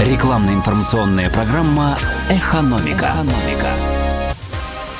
[0.00, 1.96] Рекламно-информационная программа
[2.28, 3.14] «Экономика».
[3.14, 3.70] «Экономика».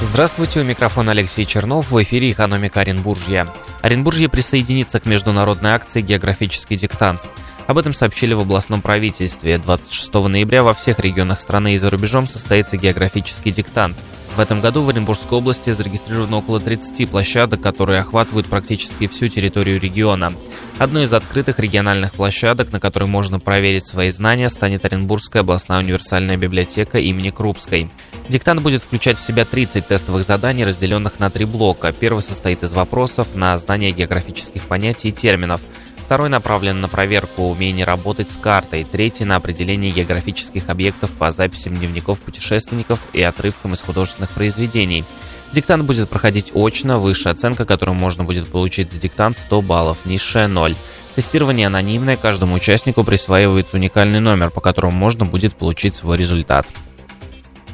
[0.00, 3.48] Здравствуйте, у микрофона Алексей Чернов, в эфире «Экономика Оренбуржья».
[3.82, 7.20] Оренбуржье присоединится к международной акции «Географический диктант».
[7.66, 9.58] Об этом сообщили в областном правительстве.
[9.58, 13.96] 26 ноября во всех регионах страны и за рубежом состоится географический диктант–
[14.34, 19.80] в этом году в Оренбургской области зарегистрировано около 30 площадок, которые охватывают практически всю территорию
[19.80, 20.32] региона.
[20.78, 26.36] Одной из открытых региональных площадок, на которой можно проверить свои знания, станет Оренбургская областная универсальная
[26.36, 27.88] библиотека имени Крупской.
[28.28, 31.92] Диктант будет включать в себя 30 тестовых заданий, разделенных на три блока.
[31.92, 35.60] Первый состоит из вопросов на знание географических понятий и терминов–
[36.04, 38.84] Второй направлен на проверку умения работать с картой.
[38.84, 45.06] Третий на определение географических объектов по записям дневников путешественников и отрывкам из художественных произведений.
[45.54, 50.46] Диктант будет проходить очно, высшая оценка, которую можно будет получить за диктант 100 баллов, низшая
[50.46, 50.76] 0.
[51.14, 56.66] Тестирование анонимное, каждому участнику присваивается уникальный номер, по которому можно будет получить свой результат.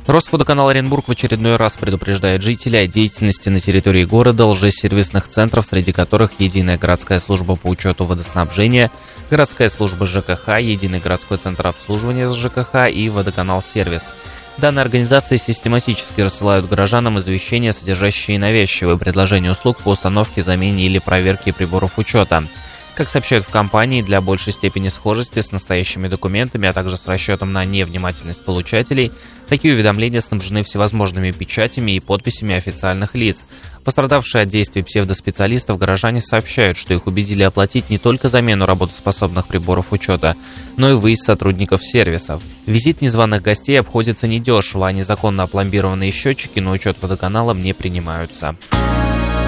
[0.07, 5.93] Росводоканал Оренбург в очередной раз предупреждает жителей о деятельности на территории города лжесервисных центров, среди
[5.93, 8.91] которых Единая городская служба по учету водоснабжения,
[9.31, 14.13] городская служба ЖКХ, Единый городской центр обслуживания ЖКХ и Водоканал Сервис.
[14.59, 21.53] Данные организации систематически рассылают горожанам извещения, содержащие навязчивые предложения услуг по установке, замене или проверке
[21.53, 22.45] приборов учета–
[23.01, 27.51] как сообщают в компании, для большей степени схожести с настоящими документами, а также с расчетом
[27.51, 29.11] на невнимательность получателей,
[29.49, 33.47] такие уведомления снабжены всевозможными печатями и подписями официальных лиц.
[33.85, 39.93] Пострадавшие от действий псевдоспециалистов горожане сообщают, что их убедили оплатить не только замену работоспособных приборов
[39.93, 40.37] учета,
[40.77, 42.43] но и выезд сотрудников сервисов.
[42.67, 48.57] Визит незваных гостей обходится недешево, а незаконно опломбированные счетчики на учет водоканалом не принимаются.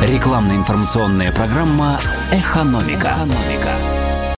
[0.03, 2.01] Рекламно-информационная программа
[2.33, 3.15] «Экономика».
[3.15, 4.02] «Экономика».